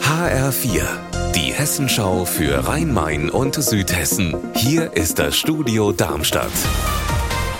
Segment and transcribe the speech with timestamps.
[0.00, 0.84] HR4,
[1.34, 4.36] die Hessenschau für Rhein-Main und Südhessen.
[4.54, 6.52] Hier ist das Studio Darmstadt.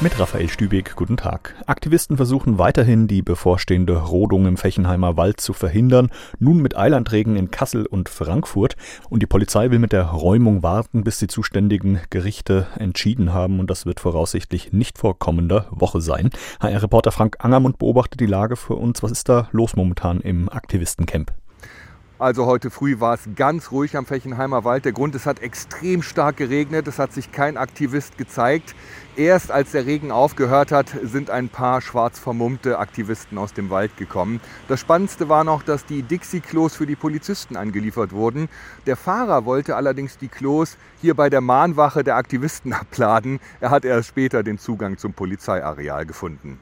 [0.01, 1.57] Mit Raphael Stübig, guten Tag.
[1.67, 7.51] Aktivisten versuchen weiterhin, die bevorstehende Rodung im Fechenheimer Wald zu verhindern, nun mit Eilandregen in
[7.51, 8.77] Kassel und Frankfurt.
[9.11, 13.59] Und die Polizei will mit der Räumung warten, bis die zuständigen Gerichte entschieden haben.
[13.59, 16.31] Und das wird voraussichtlich nicht vor kommender Woche sein.
[16.61, 19.03] HR-Reporter Frank Angermund beobachtet die Lage für uns.
[19.03, 21.33] Was ist da los momentan im Aktivistencamp?
[22.25, 24.87] Also heute früh war es ganz ruhig am Fechenheimer Wald.
[24.87, 26.89] Der Grund, es hat extrem stark geregnet.
[26.89, 28.75] Es hat sich kein Aktivist gezeigt.
[29.15, 33.99] Erst als der Regen aufgehört hat, sind ein paar schwarz vermummte Aktivisten aus dem Wald
[33.99, 34.41] gekommen.
[34.69, 38.49] Das Spannendste war noch, dass die Dixie-Klos für die Polizisten angeliefert wurden.
[38.87, 43.39] Der Fahrer wollte allerdings die Klos hier bei der Mahnwache der Aktivisten abladen.
[43.61, 46.59] Er hat erst später den Zugang zum Polizeiareal gefunden.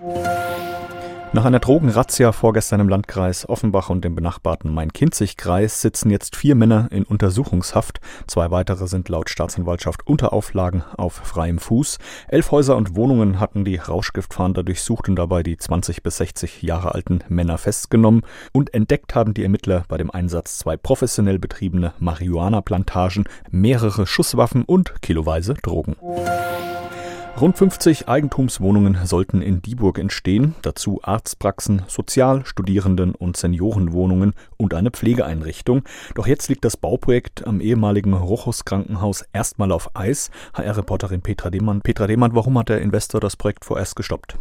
[1.34, 6.88] Nach einer Drogenrazzia vorgestern im Landkreis Offenbach und dem benachbarten Main-Kinzig-Kreis sitzen jetzt vier Männer
[6.90, 8.00] in Untersuchungshaft.
[8.27, 11.96] Zwei weitere sind laut Staatsanwaltschaft unter Auflagen auf freiem Fuß.
[12.29, 16.95] Elf Häuser und Wohnungen hatten die Rauschgiftfahnder durchsucht und dabei die 20 bis 60 Jahre
[16.95, 18.26] alten Männer festgenommen.
[18.52, 25.01] Und entdeckt haben die Ermittler bei dem Einsatz zwei professionell betriebene Marihuana-Plantagen, mehrere Schusswaffen und
[25.01, 25.96] kiloweise Drogen.
[27.41, 34.91] Rund 50 Eigentumswohnungen sollten in Dieburg entstehen, dazu Arztpraxen, Sozial-, Studierenden- und Seniorenwohnungen und eine
[34.91, 35.83] Pflegeeinrichtung.
[36.15, 40.30] Doch jetzt liegt das Bauprojekt am ehemaligen Rochus Krankenhaus erstmal auf Eis.
[40.55, 41.80] HR-Reporterin Petra Demann.
[41.80, 44.37] Petra Demann, warum hat der Investor das Projekt vorerst gestoppt?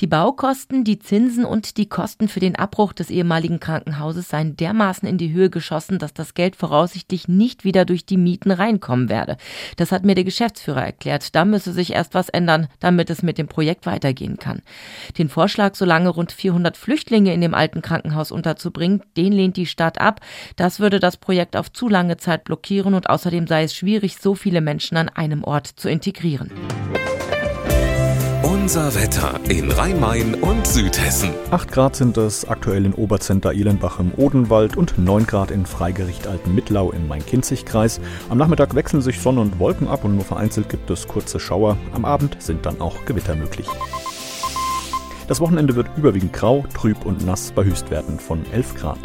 [0.00, 5.08] Die Baukosten, die Zinsen und die Kosten für den Abbruch des ehemaligen Krankenhauses seien dermaßen
[5.08, 9.36] in die Höhe geschossen, dass das Geld voraussichtlich nicht wieder durch die Mieten reinkommen werde.
[9.76, 11.34] Das hat mir der Geschäftsführer erklärt.
[11.34, 14.62] Da müsse sich erst was ändern, damit es mit dem Projekt weitergehen kann.
[15.16, 19.66] Den Vorschlag, so lange rund 400 Flüchtlinge in dem alten Krankenhaus unterzubringen, den lehnt die
[19.66, 20.20] Stadt ab.
[20.56, 24.34] Das würde das Projekt auf zu lange Zeit blockieren und außerdem sei es schwierig, so
[24.34, 26.50] viele Menschen an einem Ort zu integrieren.
[28.68, 31.30] Unser Wetter in Rhein-Main und Südhessen.
[31.50, 36.26] 8 Grad sind es aktuell in Oberzenter Ihlenbach im Odenwald und 9 Grad in Freigericht
[36.26, 37.98] Altenmittlau im Main-Kinzig-Kreis.
[38.28, 41.78] Am Nachmittag wechseln sich Sonne und Wolken ab und nur vereinzelt gibt es kurze Schauer.
[41.94, 43.66] Am Abend sind dann auch Gewitter möglich.
[45.28, 49.00] Das Wochenende wird überwiegend grau, trüb und nass bei Höchstwerten von 11 Grad.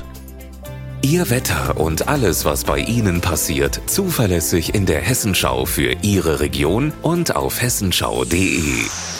[1.04, 6.92] Ihr Wetter und alles, was bei Ihnen passiert, zuverlässig in der Hessenschau für Ihre Region
[7.02, 9.13] und auf hessenschau.de.